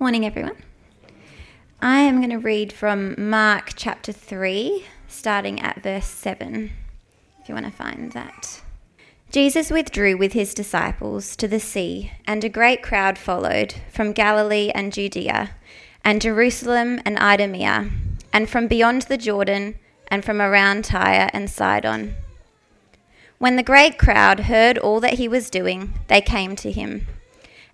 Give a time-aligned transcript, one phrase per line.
[0.00, 0.54] Morning, everyone.
[1.82, 6.70] I am going to read from Mark chapter 3, starting at verse 7,
[7.40, 8.62] if you want to find that.
[9.32, 14.70] Jesus withdrew with his disciples to the sea, and a great crowd followed from Galilee
[14.72, 15.50] and Judea,
[16.04, 17.90] and Jerusalem and Idumea,
[18.32, 19.74] and from beyond the Jordan,
[20.06, 22.14] and from around Tyre and Sidon.
[23.38, 27.08] When the great crowd heard all that he was doing, they came to him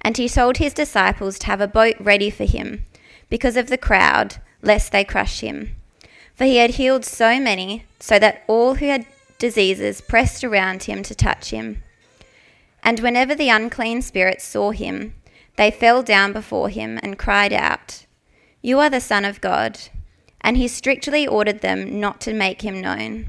[0.05, 2.85] and he told his disciples to have a boat ready for him,
[3.31, 5.75] because of the crowd, lest they crush him.
[6.36, 9.07] For he had healed so many, so that all who had
[9.39, 11.82] diseases pressed around him to touch him.
[12.82, 15.14] And whenever the unclean spirits saw him,
[15.57, 18.04] they fell down before him and cried out,
[18.61, 19.81] You are the Son of God.
[20.43, 23.29] And he strictly ordered them not to make him known.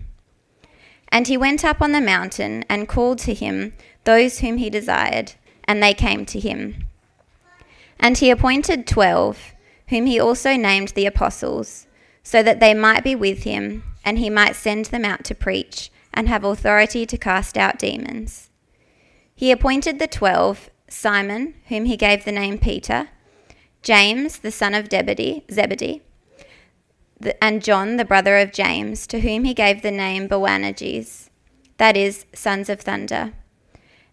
[1.07, 3.71] And he went up on the mountain and called to him
[4.03, 5.33] those whom he desired
[5.65, 6.85] and they came to him.
[7.99, 9.53] And he appointed twelve,
[9.89, 11.88] whom he also named the apostles,
[12.23, 15.91] so that they might be with him, and he might send them out to preach,
[16.13, 18.49] and have authority to cast out demons.
[19.35, 23.09] He appointed the twelve Simon, whom he gave the name Peter,
[23.81, 26.02] James, the son of Debedee, Zebedee,
[27.41, 31.29] and John, the brother of James, to whom he gave the name Boanerges,
[31.77, 33.33] that is, sons of thunder,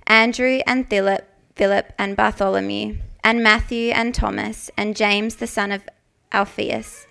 [0.07, 1.29] Andrew and Philip
[1.63, 5.89] Philip and Bartholomew, and Matthew and Thomas, and James the son of
[6.33, 7.07] Alphaeus,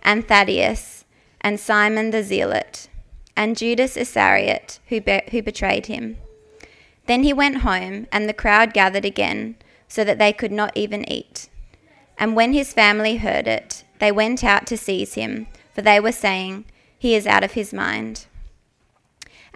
[0.00, 1.04] and Thaddeus,
[1.40, 2.88] and Simon the Zealot,
[3.34, 6.18] and Judas Iscariot, who, be- who betrayed him.
[7.06, 9.56] Then he went home, and the crowd gathered again,
[9.88, 11.48] so that they could not even eat.
[12.16, 16.12] And when his family heard it, they went out to seize him, for they were
[16.12, 18.26] saying, He is out of his mind.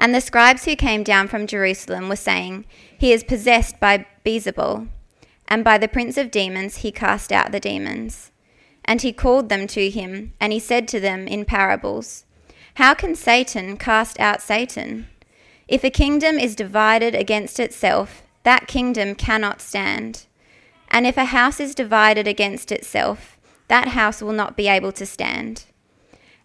[0.01, 2.65] And the scribes who came down from Jerusalem were saying,
[2.97, 4.89] He is possessed by Beelzebul,
[5.47, 8.33] and by the prince of demons he cast out the demons.
[8.87, 12.25] And he called them to him, and he said to them in parables,
[12.77, 15.06] How can Satan cast out Satan?
[15.69, 20.25] If a kingdom is divided against itself, that kingdom cannot stand.
[20.89, 23.37] And if a house is divided against itself,
[23.69, 25.66] that house will not be able to stand.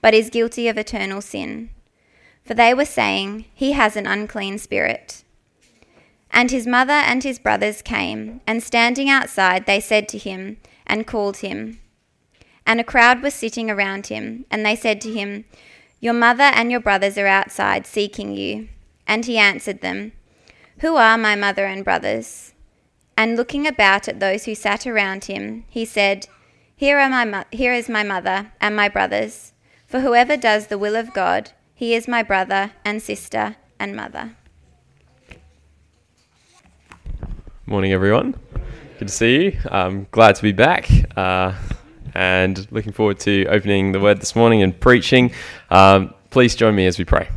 [0.00, 1.70] but is guilty of eternal sin.
[2.44, 5.24] For they were saying, He has an unclean spirit.
[6.30, 11.06] And his mother and his brothers came, and standing outside, they said to him, and
[11.06, 11.80] called him.
[12.66, 15.44] And a crowd was sitting around him, and they said to him,
[16.00, 18.68] Your mother and your brothers are outside seeking you.
[19.06, 20.12] And he answered them,
[20.80, 22.52] Who are my mother and brothers?
[23.16, 26.28] And looking about at those who sat around him, he said,
[26.74, 29.52] Here, are my mo- here is my mother and my brothers.
[29.86, 34.34] For whoever does the will of God, he is my brother and sister and mother.
[37.66, 38.34] Morning, everyone.
[38.98, 39.58] Good to see you.
[39.70, 40.90] I'm glad to be back.
[41.16, 41.52] Uh,
[42.14, 45.30] and looking forward to opening the word this morning and preaching.
[45.70, 47.28] Um, please join me as we pray.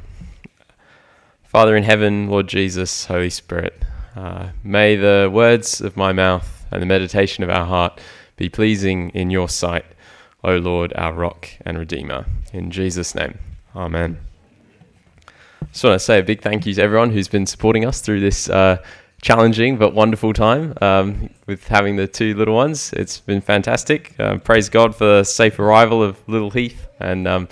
[1.44, 3.84] Father in heaven, Lord Jesus, Holy Spirit,
[4.16, 8.00] uh, may the words of my mouth and the meditation of our heart
[8.38, 9.86] be pleasing in your sight.
[10.44, 12.26] O Lord, our rock and redeemer.
[12.54, 13.38] In Jesus' name,
[13.76, 14.20] amen.
[15.72, 18.22] Just want to say a big thank you to everyone who's been supporting us through
[18.22, 18.78] this uh,
[19.22, 22.94] challenging but wonderful time um, with having the two little ones.
[22.94, 24.16] It's been fantastic.
[24.20, 27.50] Uh, praise God for the safe arrival of little Heath, and um,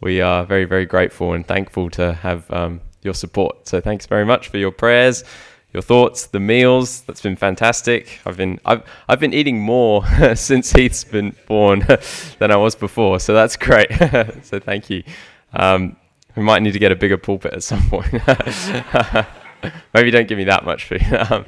[0.00, 3.66] we are very, very grateful and thankful to have um, your support.
[3.68, 5.24] So thanks very much for your prayers
[5.72, 7.02] your thoughts, the meals.
[7.02, 8.20] That's been fantastic.
[8.24, 11.80] I've been I've I've been eating more since Heath's been born
[12.38, 13.90] than I was before, so that's great.
[14.42, 15.02] so thank you.
[15.52, 15.96] Um,
[16.36, 18.12] we might need to get a bigger pulpit at some point.
[19.92, 21.02] Maybe don't give me that much food.
[21.12, 21.44] Um,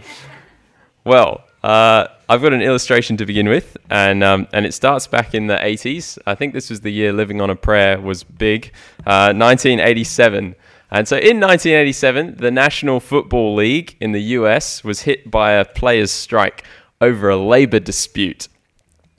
[1.04, 5.34] well, uh, I've got an illustration to begin with, and um, and it starts back
[5.34, 6.18] in the 80s.
[6.26, 8.72] I think this was the year Living on a Prayer was big,
[9.06, 10.54] uh, 1987.
[10.92, 15.64] And so in 1987, the National Football League in the US was hit by a
[15.64, 16.64] players' strike
[17.00, 18.48] over a labor dispute.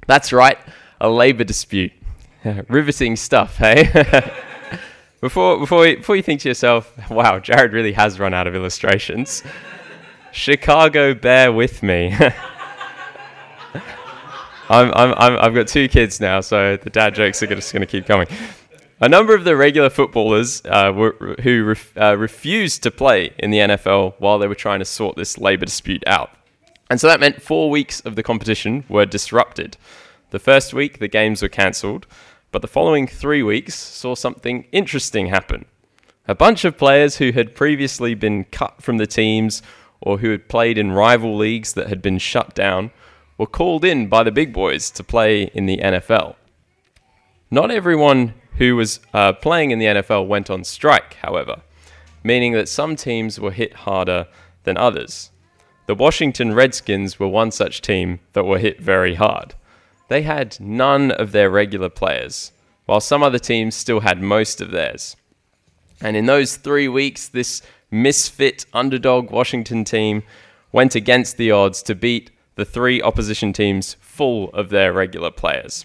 [0.06, 0.57] That's right,
[1.00, 1.94] a labor dispute.
[2.68, 3.85] Riveting stuff, hey?
[5.21, 8.56] before, before, you, before you think to yourself, wow, Jared really has run out of
[8.56, 9.44] illustrations,
[10.31, 12.15] Chicago, bear with me.
[14.69, 17.81] I'm, I'm, I'm, I've got two kids now, so the dad jokes are just going
[17.81, 18.27] to keep coming.
[19.03, 23.57] A number of the regular footballers uh, were, who uh, refused to play in the
[23.57, 26.30] NFL while they were trying to sort this labour dispute out.
[26.88, 29.75] And so that meant four weeks of the competition were disrupted.
[30.30, 32.06] The first week, the games were cancelled,
[32.51, 35.65] but the following three weeks saw something interesting happen.
[36.27, 39.63] A bunch of players who had previously been cut from the teams
[40.00, 42.92] or who had played in rival leagues that had been shut down
[43.39, 46.36] were called in by the big boys to play in the NFL.
[47.50, 51.63] Not everyone who was uh, playing in the NFL went on strike, however,
[52.24, 54.28] meaning that some teams were hit harder
[54.66, 55.31] than others.
[55.88, 59.56] The Washington Redskins were one such team that were hit very hard.
[60.10, 62.52] They had none of their regular players,
[62.86, 65.16] while some other teams still had most of theirs.
[66.00, 70.22] And in those three weeks, this misfit underdog Washington team
[70.72, 75.84] went against the odds to beat the three opposition teams full of their regular players.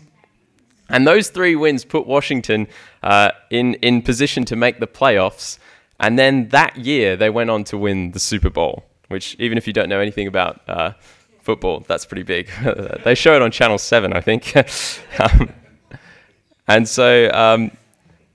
[0.88, 2.68] And those three wins put Washington
[3.02, 5.58] uh, in, in position to make the playoffs.
[5.98, 9.66] And then that year, they went on to win the Super Bowl, which, even if
[9.66, 10.92] you don't know anything about uh,
[11.42, 12.50] football, that's pretty big.
[13.04, 14.54] they show it on Channel 7, I think.
[15.20, 15.52] um,
[16.68, 17.70] and so, um,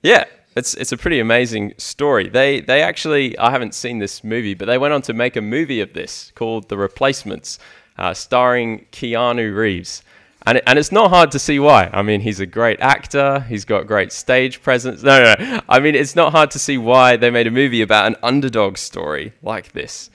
[0.04, 0.26] yeah,
[0.56, 2.28] it's, it's a pretty amazing story.
[2.28, 5.42] They, they actually, I haven't seen this movie, but they went on to make a
[5.42, 7.60] movie of this called The Replacements,
[7.98, 10.04] uh, starring Keanu Reeves.
[10.46, 11.90] And, and it's not hard to see why.
[11.94, 13.42] I mean, he's a great actor.
[13.42, 15.04] He's got great stage presence.
[15.04, 15.62] No, no, no.
[15.70, 18.78] I mean, it's not hard to see why they made a movie about an underdog
[18.78, 20.10] story like this.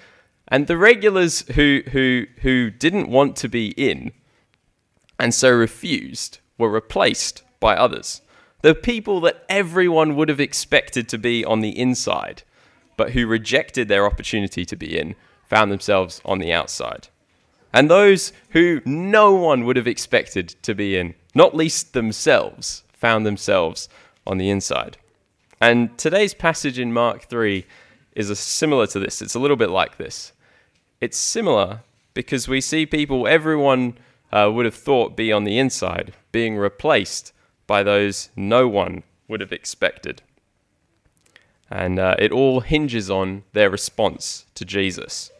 [0.48, 4.12] And the regulars who, who, who didn't want to be in
[5.18, 8.20] and so refused were replaced by others.
[8.62, 12.42] The people that everyone would have expected to be on the inside,
[12.96, 15.14] but who rejected their opportunity to be in,
[15.44, 17.08] found themselves on the outside
[17.76, 23.26] and those who no one would have expected to be in, not least themselves, found
[23.26, 23.90] themselves
[24.26, 24.96] on the inside.
[25.60, 27.66] And today's passage in Mark 3
[28.14, 29.20] is similar to this.
[29.20, 30.32] It's a little bit like this.
[31.02, 31.80] It's similar
[32.14, 33.98] because we see people everyone
[34.32, 37.34] uh, would have thought be on the inside being replaced
[37.66, 40.22] by those no one would have expected.
[41.68, 45.30] And uh, it all hinges on their response to Jesus.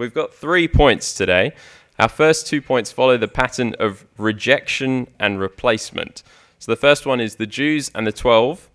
[0.00, 1.52] We've got three points today.
[1.98, 6.22] Our first two points follow the pattern of rejection and replacement.
[6.58, 8.70] So the first one is the Jews and the 12.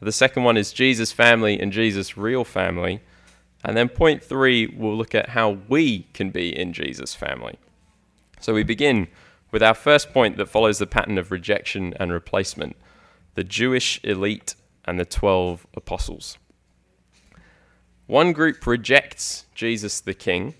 [0.00, 3.02] The second one is Jesus' family and Jesus' real family.
[3.62, 7.58] And then point three, we'll look at how we can be in Jesus' family.
[8.40, 9.08] So we begin
[9.50, 12.74] with our first point that follows the pattern of rejection and replacement
[13.34, 14.54] the Jewish elite
[14.86, 16.38] and the 12 apostles.
[18.06, 20.54] One group rejects Jesus the King,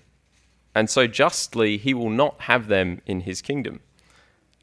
[0.73, 3.81] and so justly he will not have them in his kingdom.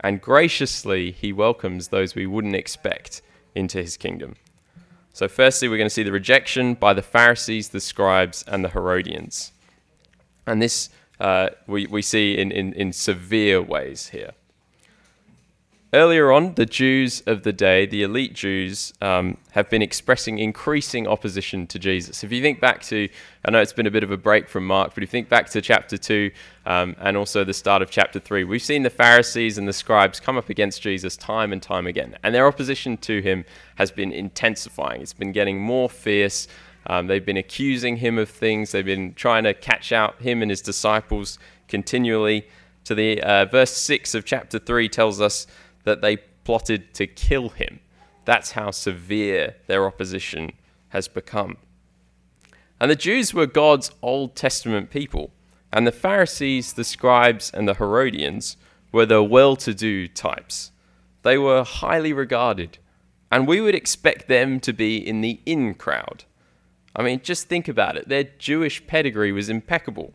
[0.01, 3.21] And graciously he welcomes those we wouldn't expect
[3.55, 4.37] into his kingdom.
[5.13, 8.69] So, firstly, we're going to see the rejection by the Pharisees, the scribes, and the
[8.69, 9.51] Herodians.
[10.47, 14.33] And this uh, we, we see in, in, in severe ways here.
[15.95, 21.07] Earlier on, the Jews of the day, the elite Jews, um, have been expressing increasing
[21.07, 22.23] opposition to Jesus.
[22.23, 23.09] If you think back to,
[23.43, 25.31] I know it's been a bit of a break from Mark, but if you think
[25.31, 26.31] back to chapter 2
[26.67, 30.21] um, and also the start of chapter 3, we've seen the Pharisees and the scribes
[30.21, 32.19] come up against Jesus time and time again.
[32.23, 36.49] And their opposition to him has been intensifying, it's been getting more fierce.
[36.87, 40.51] Um, they've been accusing him of things, they've been trying to catch out him and
[40.51, 42.47] his disciples continually.
[42.85, 45.47] To the uh, verse 6 of chapter 3 tells us
[45.85, 47.81] that they plotted to kill him.
[48.25, 50.53] That's how severe their opposition
[50.91, 51.57] has become.
[52.81, 55.31] And the Jews were God's Old Testament people,
[55.73, 58.57] and the Pharisees, the scribes, and the Herodians
[58.93, 60.71] were the well to do types.
[61.23, 62.79] They were highly regarded,
[63.31, 66.25] and we would expect them to be in the in crowd.
[66.95, 68.09] I mean, just think about it.
[68.09, 70.15] Their Jewish pedigree was impeccable.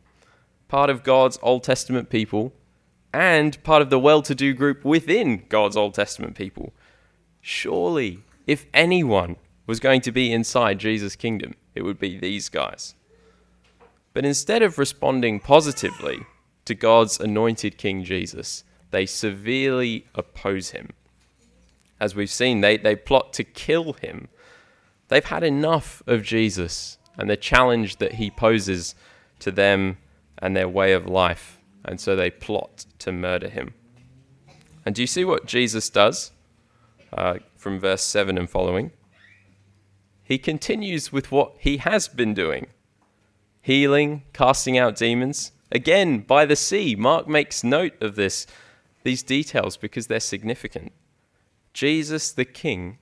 [0.68, 2.54] Part of God's Old Testament people,
[3.14, 6.74] and part of the well to do group within God's Old Testament people.
[7.40, 9.36] Surely, if anyone
[9.68, 12.96] was going to be inside Jesus' kingdom, it would be these guys.
[14.14, 16.26] But instead of responding positively
[16.66, 20.90] to God's anointed King Jesus, they severely oppose him.
[22.00, 24.28] As we've seen, they, they plot to kill him.
[25.08, 28.96] They've had enough of Jesus and the challenge that he poses
[29.40, 29.98] to them
[30.40, 33.74] and their way of life and so they plot to murder him.
[34.86, 36.32] And do you see what Jesus does
[37.12, 38.92] uh, from verse 7 and following?
[40.24, 42.68] He continues with what he has been doing
[43.62, 45.54] healing, casting out demons.
[45.72, 46.96] Again, by the sea.
[46.96, 48.46] Mark makes note of this.
[49.04, 50.92] these details because they're significant.
[51.74, 53.00] Jesus the King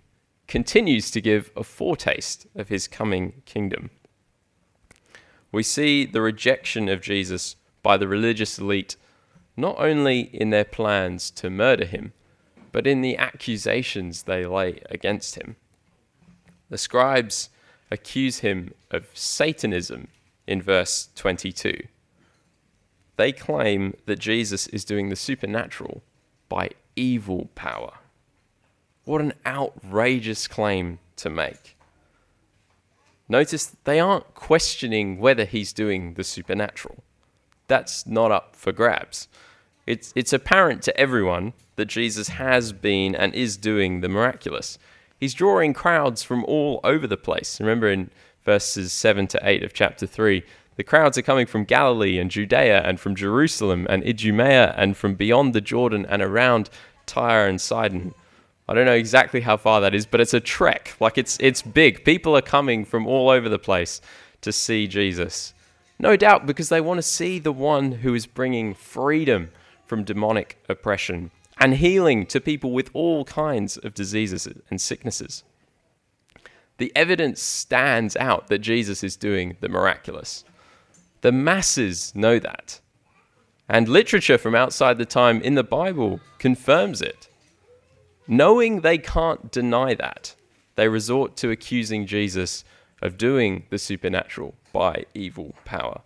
[0.47, 3.89] continues to give a foretaste of his coming kingdom.
[5.51, 8.95] We see the rejection of Jesus by the religious elite
[9.57, 12.13] not only in their plans to murder him,
[12.71, 15.55] but in the accusations they lay against him.
[16.69, 17.49] The scribes
[17.89, 20.07] accuse him of Satanism
[20.47, 21.87] in verse 22.
[23.17, 26.01] They claim that Jesus is doing the supernatural
[26.47, 27.93] by evil power.
[29.03, 31.77] What an outrageous claim to make.
[33.27, 37.03] Notice they aren't questioning whether he's doing the supernatural.
[37.71, 39.29] That's not up for grabs.
[39.87, 44.77] It's, it's apparent to everyone that Jesus has been and is doing the miraculous.
[45.17, 47.61] He's drawing crowds from all over the place.
[47.61, 48.09] Remember in
[48.43, 50.43] verses 7 to 8 of chapter 3,
[50.75, 55.15] the crowds are coming from Galilee and Judea and from Jerusalem and Idumea and from
[55.15, 56.69] beyond the Jordan and around
[57.05, 58.13] Tyre and Sidon.
[58.67, 60.97] I don't know exactly how far that is, but it's a trek.
[60.99, 62.03] Like it's it's big.
[62.03, 64.01] People are coming from all over the place
[64.41, 65.53] to see Jesus.
[66.01, 69.51] No doubt because they want to see the one who is bringing freedom
[69.85, 71.29] from demonic oppression
[71.59, 75.43] and healing to people with all kinds of diseases and sicknesses.
[76.79, 80.43] The evidence stands out that Jesus is doing the miraculous.
[81.21, 82.81] The masses know that.
[83.69, 87.29] And literature from outside the time in the Bible confirms it.
[88.27, 90.33] Knowing they can't deny that,
[90.75, 92.63] they resort to accusing Jesus
[93.01, 96.01] of doing the supernatural by evil power.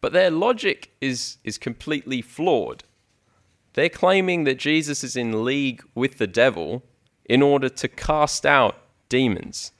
[0.00, 2.84] But their logic is, is completely flawed.
[3.74, 6.82] They're claiming that Jesus is in league with the devil
[7.24, 8.76] in order to cast out
[9.08, 9.72] demons.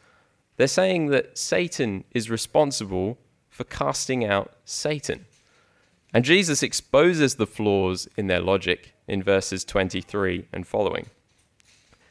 [0.56, 3.18] They're saying that Satan is responsible
[3.49, 5.26] for casting out Satan.
[6.12, 11.06] And Jesus exposes the flaws in their logic in verses 23 and following.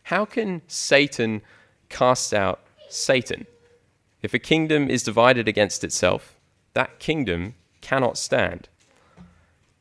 [0.03, 1.41] How can Satan
[1.89, 2.59] cast out
[2.93, 3.47] Satan?
[4.21, 6.35] If a kingdom is divided against itself,
[6.73, 8.69] that kingdom cannot stand.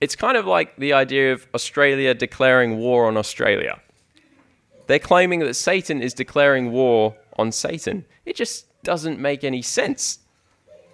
[0.00, 3.80] It's kind of like the idea of Australia declaring war on Australia.
[4.88, 8.04] They're claiming that Satan is declaring war on Satan.
[8.26, 10.18] It just doesn't make any sense.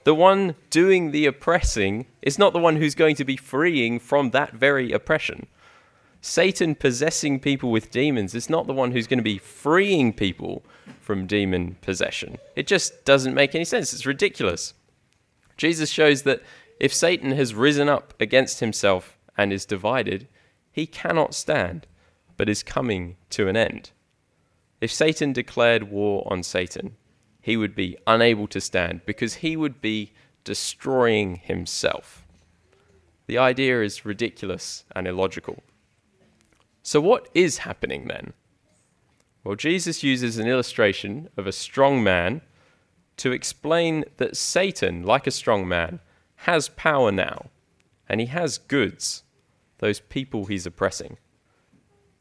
[0.05, 4.31] The one doing the oppressing is not the one who's going to be freeing from
[4.31, 5.47] that very oppression.
[6.21, 10.65] Satan possessing people with demons is not the one who's going to be freeing people
[11.09, 12.37] from demon possession.
[12.55, 13.95] It just doesn't make any sense.
[13.95, 14.75] It's ridiculous.
[15.57, 16.43] Jesus shows that
[16.79, 20.29] if Satan has risen up against himself and is divided,
[20.71, 21.87] he cannot stand,
[22.37, 23.91] but is coming to an end.
[24.83, 26.95] If Satan declared war on Satan,
[27.41, 30.12] he would be unable to stand because he would be
[30.45, 32.27] destroying himself.
[33.29, 35.62] The idea is ridiculous and illogical.
[36.83, 38.35] So, what is happening then?
[39.45, 42.42] Well, Jesus uses an illustration of a strong man
[43.18, 46.00] to explain that Satan, like a strong man,
[46.42, 47.47] has power now,
[48.09, 49.25] and he has goods,
[49.78, 51.18] those people he's oppressing.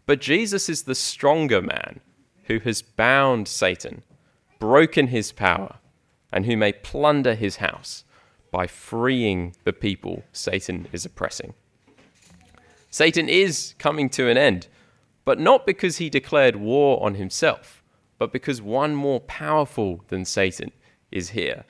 [0.06, 2.00] But Jesus is the stronger man
[2.46, 4.04] who has bound Satan,
[4.60, 5.78] broken his power,
[6.32, 8.04] and who may plunder his house
[8.52, 11.54] by freeing the people Satan is oppressing.
[12.90, 14.68] Satan is coming to an end,
[15.28, 17.84] but not because he declared war on himself,
[18.18, 20.72] but because one more powerful than Satan
[21.12, 21.66] is here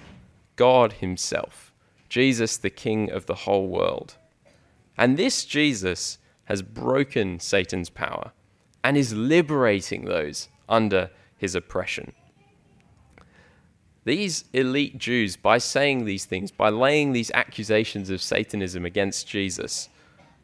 [0.56, 1.74] God Himself.
[2.08, 4.18] Jesus, the King of the whole world.
[4.96, 8.32] And this Jesus has broken Satan's power
[8.84, 12.14] and is liberating those under his oppression.
[14.04, 19.90] These elite Jews, by saying these things, by laying these accusations of Satanism against Jesus,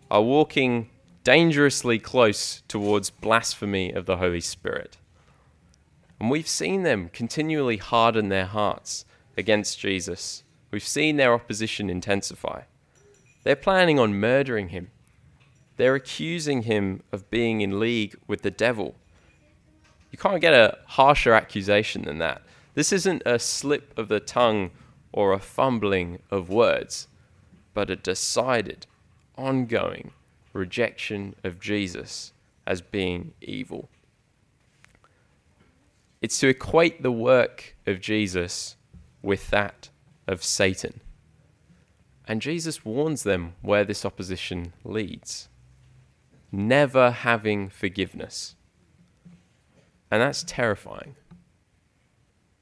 [0.09, 0.89] are walking
[1.23, 4.97] dangerously close towards blasphemy of the Holy Spirit.
[6.19, 9.05] And we've seen them continually harden their hearts
[9.37, 12.63] against Jesus We've seen their opposition intensify.
[13.43, 14.89] They're planning on murdering him.
[15.77, 18.95] They're accusing him of being in league with the devil.
[20.09, 22.41] You can't get a harsher accusation than that.
[22.73, 24.71] This isn't a slip of the tongue
[25.11, 27.07] or a fumbling of words,
[27.75, 28.87] but a decided,
[29.37, 30.09] ongoing
[30.53, 32.31] rejection of Jesus
[32.65, 33.89] as being evil.
[36.21, 38.77] It's to equate the work of Jesus
[39.21, 39.89] with that
[40.27, 41.01] of Satan.
[42.25, 45.49] And Jesus warns them where this opposition leads
[46.53, 48.55] never having forgiveness.
[50.11, 51.15] And that's terrifying.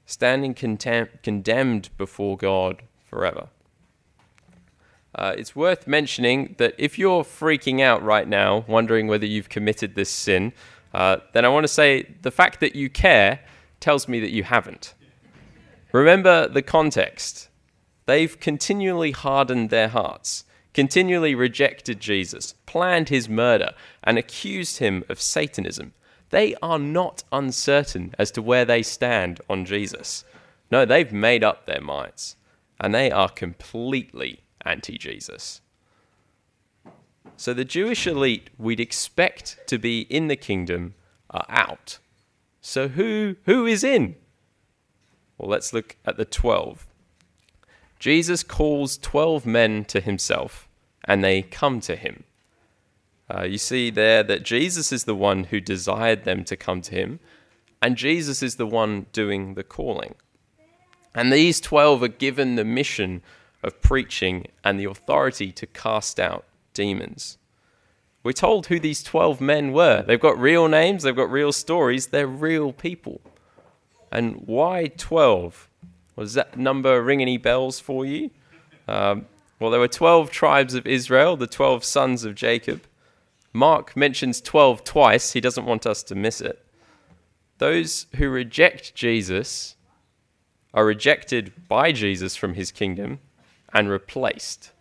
[0.05, 3.49] Standing contem- condemned before God forever.
[5.15, 9.95] Uh, it's worth mentioning that if you're freaking out right now, wondering whether you've committed
[9.95, 10.53] this sin,
[10.93, 13.41] uh, then I want to say the fact that you care
[13.79, 14.93] tells me that you haven't.
[15.91, 17.49] Remember the context.
[18.05, 23.71] They've continually hardened their hearts, continually rejected Jesus, planned his murder,
[24.03, 25.93] and accused him of Satanism.
[26.29, 30.23] They are not uncertain as to where they stand on Jesus.
[30.71, 32.37] No, they've made up their minds,
[32.79, 35.61] and they are completely anti Jesus.
[37.37, 40.93] So the Jewish elite we'd expect to be in the kingdom
[41.29, 41.97] are out.
[42.61, 44.15] So who, who is in?
[45.37, 46.85] Well, let's look at the 12.
[47.97, 50.67] Jesus calls 12 men to himself,
[51.05, 52.23] and they come to him.
[53.33, 56.95] Uh, you see there that Jesus is the one who desired them to come to
[56.95, 57.19] him,
[57.81, 60.15] and Jesus is the one doing the calling.
[61.15, 63.21] And these 12 are given the mission
[63.63, 67.37] of preaching and the authority to cast out demons.
[68.23, 70.03] We're told who these 12 men were.
[70.03, 73.21] They've got real names, they've got real stories, they're real people.
[74.11, 75.67] And why 12?
[76.15, 78.29] Was that number ring any bells for you?
[78.87, 79.25] Um,
[79.59, 82.83] well, there were 12 tribes of Israel, the 12 sons of Jacob.
[83.53, 86.63] Mark mentions 12 twice, he doesn't want us to miss it.
[87.57, 89.75] Those who reject Jesus
[90.73, 93.19] are rejected by Jesus from his kingdom
[93.73, 94.71] and replaced.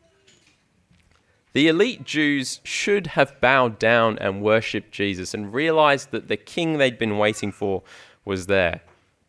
[1.53, 6.79] The elite Jews should have bowed down and worshipped Jesus and realized that the king
[6.79, 7.83] they'd been waiting for
[8.25, 8.83] was there.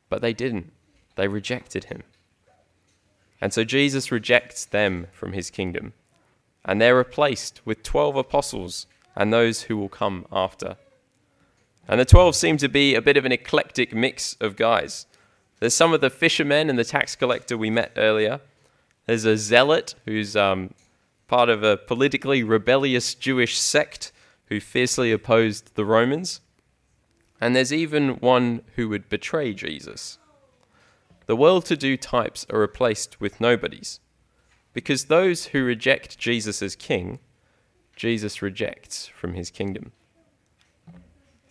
[0.10, 0.72] But they didn't.
[1.16, 2.04] They rejected him.
[3.40, 5.94] And so Jesus rejects them from his kingdom.
[6.64, 10.78] And they're replaced with 12 apostles and those who will come after.
[11.88, 15.08] And the 12 seem to be a bit of an eclectic mix of guys.
[15.60, 18.42] There's some of the fishermen and the tax collector we met earlier.
[19.12, 20.74] There's a zealot who's um,
[21.28, 24.14] part of a politically rebellious Jewish sect
[24.46, 26.40] who fiercely opposed the Romans.
[27.42, 30.18] And there's even one who would betray Jesus.
[31.26, 34.00] The well to do types are replaced with nobodies.
[34.72, 37.20] Because those who reject Jesus as king,
[37.98, 39.92] Jesus rejects from his kingdom.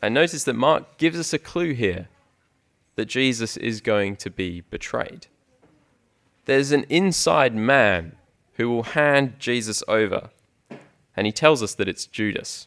[0.01, 2.09] And notice that Mark gives us a clue here
[2.94, 5.27] that Jesus is going to be betrayed
[6.50, 8.16] there's an inside man
[8.54, 10.30] who will hand Jesus over.
[11.16, 12.66] And he tells us that it's Judas.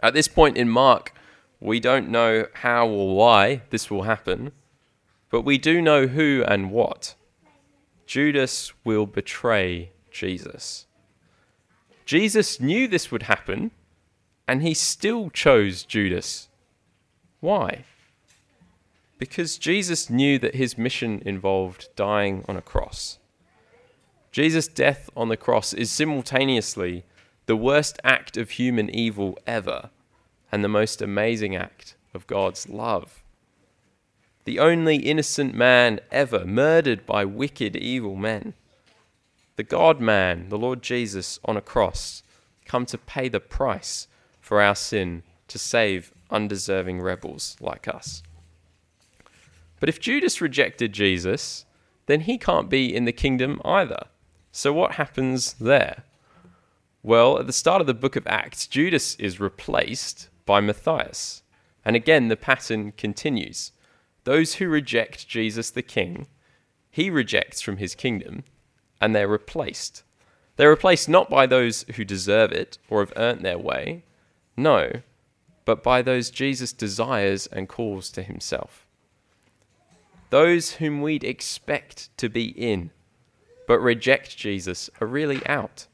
[0.00, 1.12] At this point in Mark,
[1.60, 4.52] we don't know how or why this will happen,
[5.28, 7.14] but we do know who and what.
[8.06, 10.86] Judas will betray Jesus.
[12.06, 13.72] Jesus knew this would happen,
[14.48, 16.48] and he still chose Judas.
[17.40, 17.84] Why?
[19.18, 23.18] Because Jesus knew that his mission involved dying on a cross.
[24.32, 27.04] Jesus' death on the cross is simultaneously
[27.46, 29.90] the worst act of human evil ever
[30.50, 33.22] and the most amazing act of God's love.
[34.44, 38.54] The only innocent man ever murdered by wicked, evil men.
[39.56, 42.22] The God man, the Lord Jesus, on a cross,
[42.64, 44.08] come to pay the price
[44.40, 48.22] for our sin to save undeserving rebels like us.
[49.84, 51.66] But if Judas rejected Jesus,
[52.06, 54.06] then he can't be in the kingdom either.
[54.50, 56.04] So what happens there?
[57.02, 61.42] Well, at the start of the book of Acts, Judas is replaced by Matthias.
[61.84, 63.72] And again, the pattern continues.
[64.22, 66.28] Those who reject Jesus the king,
[66.90, 68.44] he rejects from his kingdom,
[69.02, 70.02] and they're replaced.
[70.56, 74.04] They're replaced not by those who deserve it or have earned their way,
[74.56, 75.02] no,
[75.66, 78.83] but by those Jesus desires and calls to himself
[80.34, 82.90] those whom we'd expect to be in,
[83.68, 85.86] but reject Jesus, are really out.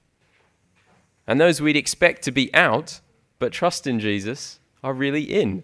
[1.27, 3.01] And those we'd expect to be out,
[3.39, 5.63] but trust in Jesus, are really in.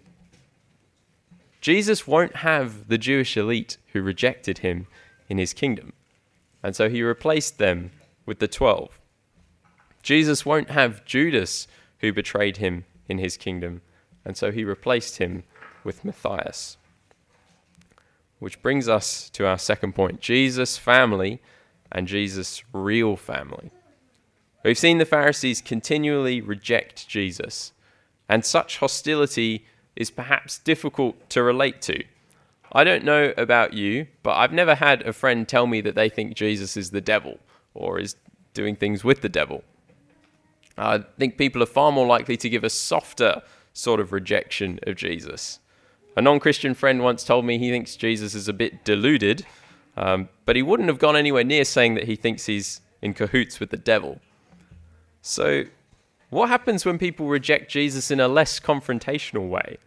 [1.59, 4.85] Jesus won't have the Jewish elite who rejected him
[5.27, 5.93] in his kingdom,
[6.61, 7.89] and so he replaced them
[8.27, 8.99] with the twelve.
[10.03, 11.67] Jesus won't have Judas
[12.01, 13.81] who betrayed him in his kingdom,
[14.23, 15.45] and so he replaced him
[15.83, 16.77] with Matthias.
[18.39, 21.41] Which brings us to our second point Jesus' family
[21.91, 23.71] and Jesus' real family.
[24.63, 27.71] We've seen the Pharisees continually reject Jesus,
[28.27, 32.03] and such hostility is perhaps difficult to relate to.
[32.73, 36.09] I don't know about you, but I've never had a friend tell me that they
[36.09, 37.39] think Jesus is the devil
[37.73, 38.15] or is
[38.53, 39.63] doing things with the devil.
[40.77, 43.41] I think people are far more likely to give a softer
[43.73, 45.59] sort of rejection of Jesus.
[46.17, 49.45] A non Christian friend once told me he thinks Jesus is a bit deluded,
[49.95, 53.59] um, but he wouldn't have gone anywhere near saying that he thinks he's in cahoots
[53.59, 54.19] with the devil.
[55.21, 55.65] So,
[56.31, 59.77] what happens when people reject Jesus in a less confrontational way?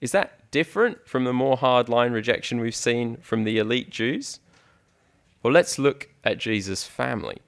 [0.00, 4.38] Is that different from the more hardline rejection we've seen from the elite Jews?
[5.42, 7.38] Well, let's look at Jesus' family.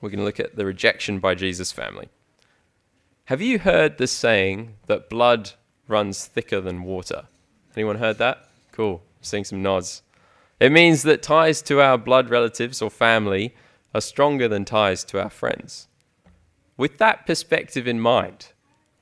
[0.00, 2.10] We're going to look at the rejection by Jesus' family.
[3.24, 5.54] Have you heard the saying that blood
[5.90, 7.24] runs thicker than water?
[7.76, 8.48] Anyone heard that?
[8.72, 9.02] Cool.
[9.20, 10.02] Seeing some nods.
[10.58, 13.54] It means that ties to our blood relatives or family
[13.94, 15.88] are stronger than ties to our friends.
[16.76, 18.52] With that perspective in mind,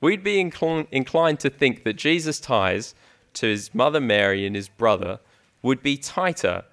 [0.01, 2.95] we'd be incl- inclined to think that Jesus' ties
[3.33, 5.19] to his mother Mary and his brother
[5.61, 6.63] would be tighter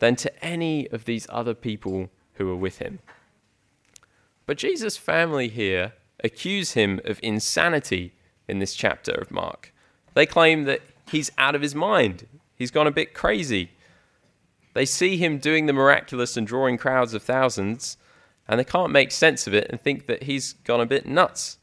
[0.00, 2.98] than to any of these other people who were with him.
[4.46, 5.92] But Jesus' family here
[6.24, 8.12] accuse him of insanity
[8.50, 9.72] in this chapter of Mark.
[10.14, 13.70] They claim that he's out of his mind, he's gone a bit crazy.
[14.72, 17.96] They see him doing the miraculous and drawing crowds of thousands,
[18.46, 21.58] and they can't make sense of it and think that he's gone a bit nuts.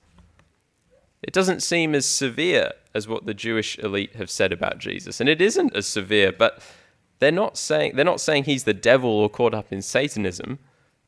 [1.22, 5.30] It doesn't seem as severe as what the Jewish elite have said about Jesus, and
[5.30, 6.62] it isn't as severe, but
[7.20, 10.60] they're not saying they're not saying he's the devil or caught up in Satanism,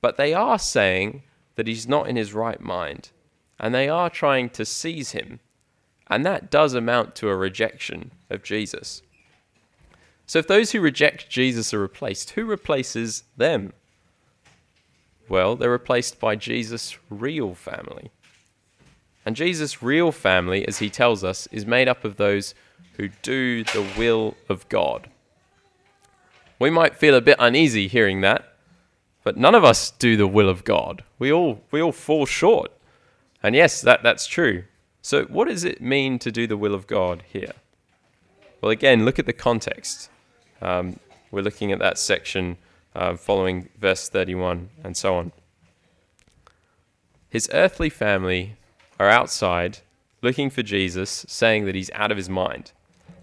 [0.01, 1.23] but they are saying
[1.55, 3.11] that he's not in his right mind,
[3.59, 5.39] and they are trying to seize him,
[6.09, 9.01] and that does amount to a rejection of Jesus.
[10.25, 13.73] So if those who reject Jesus are replaced, who replaces them?
[15.27, 18.11] Well, they're replaced by Jesus' real family.
[19.25, 22.55] And Jesus' real family, as he tells us, is made up of those
[22.97, 25.09] who do the will of God.
[26.57, 28.55] We might feel a bit uneasy hearing that,
[29.23, 31.03] but none of us do the will of God.
[31.17, 32.71] We all, we all fall short.
[33.41, 34.63] And yes, that, that's true.
[35.09, 37.53] So, what does it mean to do the will of God here?
[38.61, 40.07] Well, again, look at the context.
[40.61, 40.99] Um,
[41.31, 42.57] we're looking at that section
[42.93, 45.31] uh, following verse 31 and so on.
[47.27, 48.57] His earthly family
[48.99, 49.79] are outside
[50.21, 52.71] looking for Jesus, saying that he's out of his mind.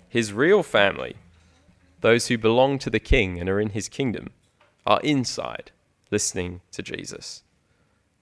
[0.08, 1.14] His real family,
[2.00, 4.30] those who belong to the king and are in his kingdom,
[4.84, 5.70] are inside
[6.10, 7.44] listening to Jesus.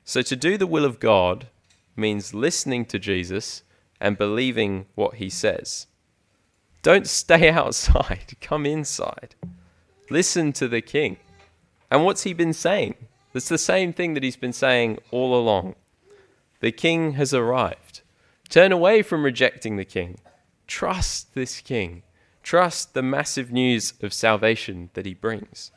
[0.04, 1.46] So to do the will of God
[1.96, 3.62] means listening to Jesus
[4.00, 5.86] and believing what he says.
[6.82, 9.34] Don't stay outside, come inside.
[10.10, 11.16] Listen to the king.
[11.90, 12.94] And what's he been saying?
[13.32, 15.74] It's the same thing that he's been saying all along.
[16.60, 18.02] The king has arrived.
[18.48, 20.18] Turn away from rejecting the king.
[20.66, 22.02] Trust this king.
[22.42, 25.72] Trust the massive news of salvation that he brings.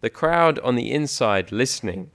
[0.00, 2.10] The crowd on the inside listening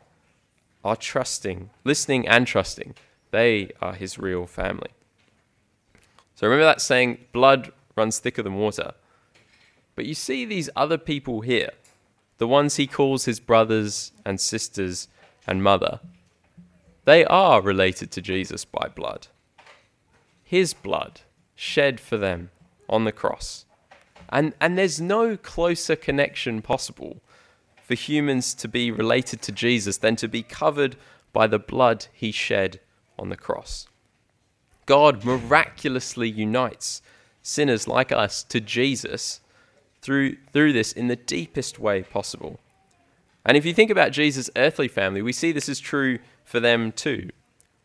[0.84, 2.96] are trusting, listening and trusting.
[3.32, 4.91] They are his real family.
[6.36, 8.94] So remember that saying, blood runs thicker than water.
[9.96, 11.72] But you see these other people here,
[12.38, 15.08] the ones he calls his brothers and sisters
[15.46, 16.00] and mother.
[17.06, 19.28] They are related to Jesus by blood.
[20.44, 21.22] His blood
[21.56, 22.52] shed for them
[22.89, 23.65] on the cross.
[24.30, 27.22] And, and there's no closer connection possible
[27.91, 30.95] for humans to be related to Jesus than to be covered
[31.34, 32.80] by the blood he shed
[33.19, 33.86] on the cross.
[34.86, 37.01] God miraculously unites
[37.41, 39.41] sinners like us to Jesus
[40.01, 42.62] through, through this in the deepest way possible.
[43.43, 46.93] And if you think about Jesus' earthly family, we see this is true for them
[46.93, 47.30] too.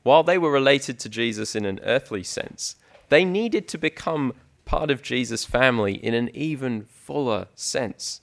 [0.05, 2.77] While they were related to Jesus in an earthly sense,
[3.09, 8.21] they needed to become part of Jesus' family in an even fuller sense.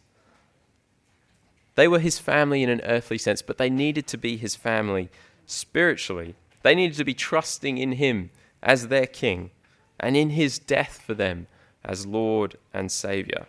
[1.75, 5.09] They were his family in an earthly sense, but they needed to be his family
[5.45, 6.35] spiritually.
[6.61, 8.29] They needed to be trusting in him
[8.61, 9.51] as their king
[9.99, 11.47] and in his death for them
[11.83, 13.47] as Lord and Savior.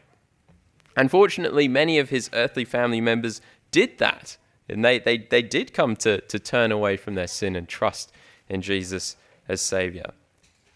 [0.97, 4.37] Unfortunately, many of his earthly family members did that.
[4.69, 8.13] And they, they, they did come to, to turn away from their sin and trust
[8.49, 9.17] in Jesus
[9.49, 10.13] as Savior.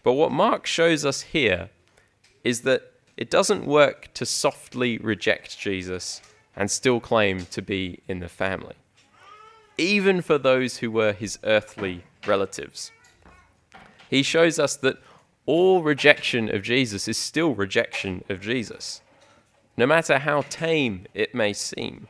[0.03, 1.69] But what Mark shows us here
[2.43, 6.21] is that it doesn't work to softly reject Jesus
[6.59, 8.75] and still claim to be in the family,
[9.77, 12.91] even for those who were his earthly relatives.
[14.09, 14.97] He shows us that
[15.45, 19.01] all rejection of Jesus is still rejection of Jesus,
[19.77, 22.09] no matter how tame it may seem.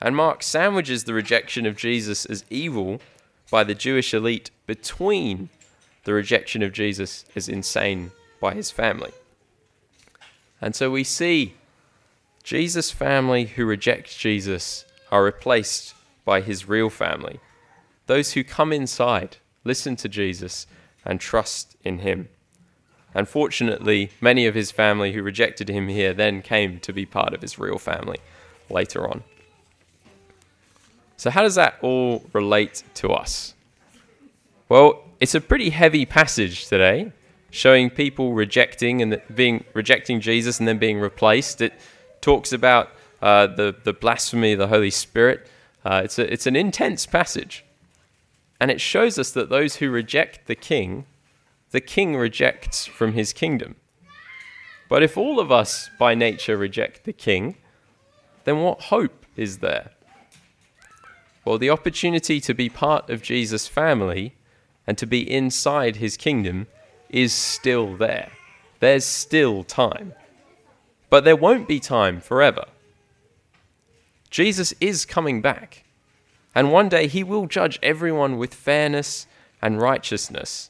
[0.00, 3.00] And Mark sandwiches the rejection of Jesus as evil
[3.50, 5.48] by the Jewish elite between
[6.04, 9.10] the rejection of Jesus as insane by his family.
[10.60, 11.54] And so we see
[12.46, 17.40] Jesus' family who reject Jesus are replaced by his real family,
[18.06, 20.68] those who come inside, listen to Jesus,
[21.04, 22.28] and trust in him.
[23.14, 27.42] Unfortunately, many of his family who rejected him here then came to be part of
[27.42, 28.18] his real family
[28.70, 29.24] later on.
[31.16, 33.54] So, how does that all relate to us?
[34.68, 37.10] Well, it's a pretty heavy passage today,
[37.50, 41.60] showing people rejecting and being rejecting Jesus and then being replaced.
[41.60, 41.72] It
[42.26, 42.90] talks about
[43.22, 45.48] uh, the the blasphemy of the Holy Spirit.
[45.84, 47.64] Uh, it's a, it's an intense passage,
[48.58, 51.06] and it shows us that those who reject the King,
[51.70, 53.76] the King rejects from His kingdom.
[54.88, 57.54] But if all of us by nature reject the King,
[58.42, 59.92] then what hope is there?
[61.44, 64.34] Well, the opportunity to be part of Jesus' family
[64.84, 66.66] and to be inside his kingdom
[67.08, 68.30] is still there.
[68.80, 70.12] There's still time.
[71.16, 72.66] But there won't be time forever.
[74.28, 75.84] Jesus is coming back.
[76.54, 79.26] And one day he will judge everyone with fairness
[79.62, 80.68] and righteousness.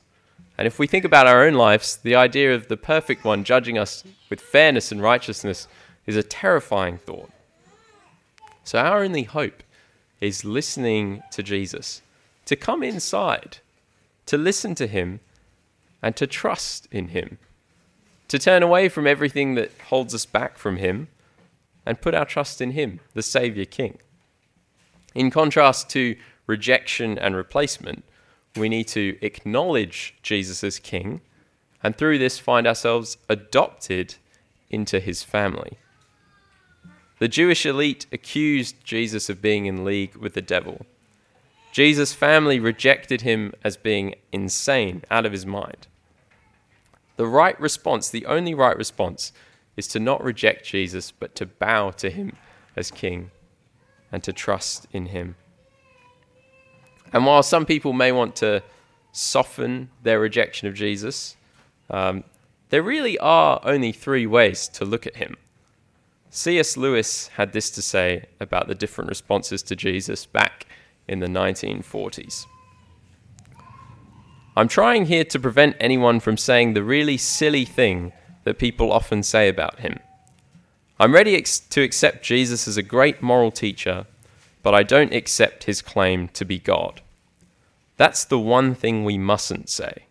[0.57, 3.77] And if we think about our own lives, the idea of the perfect one judging
[3.77, 5.67] us with fairness and righteousness
[6.07, 7.33] is a terrifying thought.
[8.63, 9.65] So, our only hope
[10.21, 12.03] is listening to Jesus,
[12.45, 13.59] to come inside,
[14.27, 15.19] to listen to him,
[16.01, 17.39] and to trust in him,
[18.29, 21.09] to turn away from everything that holds us back from him
[21.85, 23.99] and put our trust in him, the Saviour King.
[25.15, 28.05] In contrast to rejection and replacement,
[28.57, 31.21] we need to acknowledge Jesus as King
[31.83, 34.17] and through this find ourselves adopted
[34.71, 35.79] into his family.
[37.19, 40.85] The Jewish elite accused Jesus of being in league with the devil.
[41.73, 45.87] Jesus' family rejected him as being insane, out of his mind.
[47.17, 49.33] The right response, the only right response,
[49.77, 52.37] is to not reject Jesus, but to bow to him
[52.77, 53.31] as king
[54.13, 55.37] and to trust in him.
[57.13, 58.63] And while some people may want to
[59.13, 61.37] soften their rejection of Jesus,
[61.91, 62.25] um,
[62.69, 65.37] there really are only three ways to look at him.
[66.31, 66.77] C.S.
[66.77, 70.67] Lewis had this to say about the different responses to Jesus back
[71.09, 72.47] in the 1940s.
[74.57, 78.13] I'm trying here to prevent anyone from saying the really silly thing
[78.45, 79.99] that people often say about him.
[80.99, 84.07] I'm ready ex- to accept Jesus as a great moral teacher,
[84.63, 87.03] but I don't accept his claim to be God.
[87.99, 90.07] That's the one thing we mustn't say.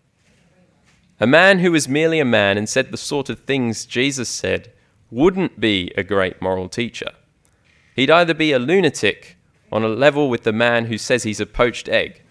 [1.19, 4.71] A man who was merely a man and said the sort of things Jesus said
[5.09, 7.11] wouldn't be a great moral teacher.
[7.95, 9.37] He'd either be a lunatic
[9.71, 12.21] on a level with the man who says he's a poached egg,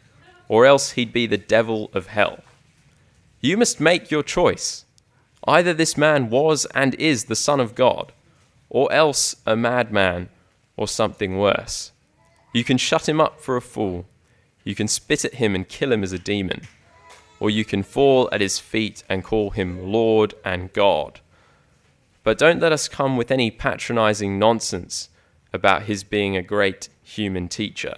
[0.48, 2.40] or else he'd be the devil of hell.
[3.40, 4.84] You must make your choice.
[5.46, 8.12] Either this man was and is the Son of God,
[8.70, 10.28] or else a madman
[10.76, 11.92] or something worse.
[12.52, 14.06] You can shut him up for a fool,
[14.64, 16.62] you can spit at him and kill him as a demon,
[17.38, 21.20] or you can fall at his feet and call him Lord and God.
[22.22, 25.10] But don't let us come with any patronizing nonsense
[25.52, 27.96] about his being a great human teacher.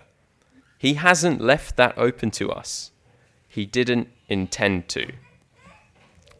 [0.87, 2.92] He hasn't left that open to us.
[3.49, 5.11] He didn't intend to.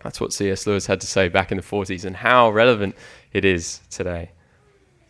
[0.05, 0.69] That's what C.S.
[0.69, 2.95] Lewis had to say back in the 40s, and how relevant
[3.33, 4.31] it is today.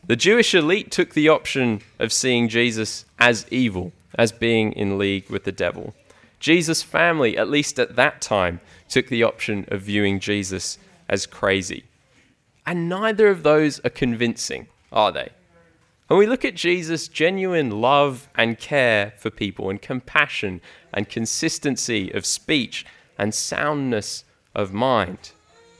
[0.06, 5.28] The Jewish elite took the option of seeing Jesus as evil, as being in league
[5.28, 5.94] with the devil.
[6.40, 10.78] Jesus' family, at least at that time, took the option of viewing Jesus
[11.10, 11.84] as crazy,
[12.64, 15.28] and neither of those are convincing, are they?
[16.06, 20.60] When we look at Jesus' genuine love and care for people, and compassion
[20.92, 22.86] and consistency of speech
[23.18, 25.32] and soundness of mind,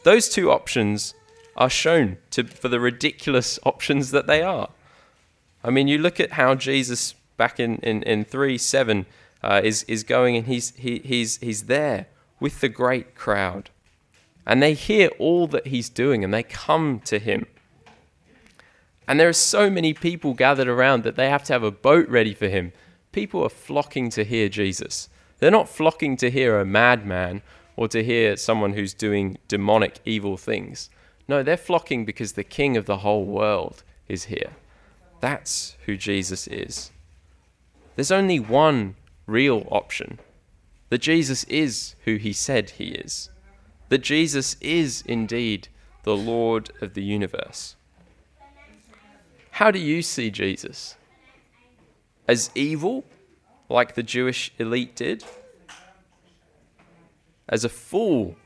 [0.03, 1.15] those two options
[1.57, 4.71] are shown to, for the ridiculous options that they are.
[5.63, 9.07] I mean, you look at how Jesus, back in, in, in 3 7,
[9.43, 12.07] uh, is, is going and he's, he, he's, he's there
[12.41, 13.71] with the great crowd
[14.47, 17.47] and they hear all that he's doing and they come to him.
[19.09, 22.09] And there are so many people gathered around that they have to have a boat
[22.09, 22.73] ready for him.
[23.13, 25.09] People are flocking to hear Jesus.
[25.39, 27.43] They're not flocking to hear a madman
[27.77, 30.91] or to hear someone who's doing demonic, evil things.
[31.29, 34.53] No, they're flocking because the king of the whole world is here.
[35.21, 36.91] That's who Jesus is.
[37.95, 40.19] There's only one real option
[40.89, 43.31] that Jesus is who he said he is
[43.89, 45.69] that Jesus is indeed
[46.03, 47.77] the Lord of the universe.
[49.57, 50.97] How do you see Jesus?
[52.29, 53.05] As evil,
[53.71, 55.25] like the Jewish elite did?
[57.49, 58.37] As a fool,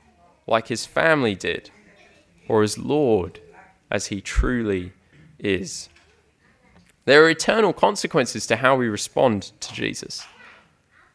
[0.46, 1.72] like his family did?
[2.46, 3.40] Or as Lord,
[3.90, 4.92] as he truly
[5.40, 5.88] is?
[7.06, 10.24] There are eternal consequences to how we respond to Jesus.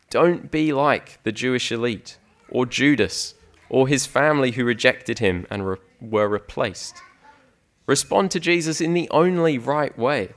[0.10, 2.18] Don't be like the Jewish elite
[2.50, 3.34] or Judas
[3.70, 7.02] or his family who rejected him and re- were replaced.
[7.86, 10.34] Respond to Jesus in the only right way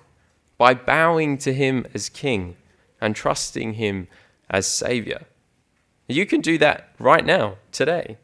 [0.56, 2.56] by bowing to him as king
[3.00, 4.08] and trusting Him
[4.50, 5.22] as Savior.
[6.08, 8.18] You can do that right now, today.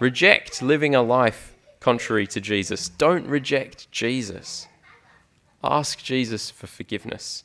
[0.00, 2.88] Reject living a life contrary to Jesus.
[2.88, 4.66] Don't reject Jesus.
[5.62, 7.44] Ask Jesus for forgiveness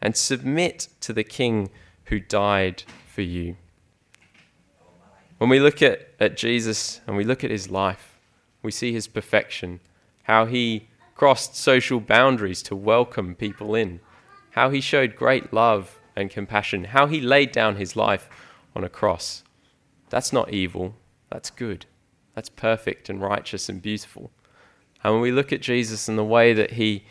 [0.00, 1.70] and submit to the King
[2.04, 3.56] who died for you.
[5.38, 8.18] When we look at, at Jesus and we look at his life,
[8.62, 9.80] we see his perfection,
[10.26, 14.00] how he crossed social boundaries to welcome people in,
[14.50, 18.28] how he showed great love and compassion, how he laid down his life
[18.74, 19.44] on a cross.
[20.10, 20.96] That's not evil,
[21.30, 21.86] that's good.
[22.34, 24.32] That's perfect and righteous and beautiful.
[25.04, 27.04] And when we look at Jesus and the way that he,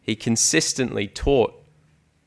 [0.00, 1.52] he consistently taught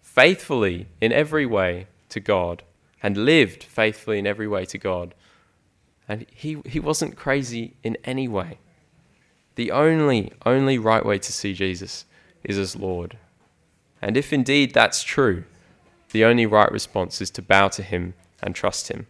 [0.02, 2.62] faithfully in every way to God
[3.02, 5.16] and lived faithfully in every way to God,
[6.10, 8.60] and he, he wasn't crazy in any way.
[9.56, 12.06] The only, only right way to see Jesus
[12.44, 13.18] is as Lord.
[14.02, 15.46] And if indeed that's true,
[16.12, 18.14] the only right response is to bow to him
[18.44, 19.08] and trust him.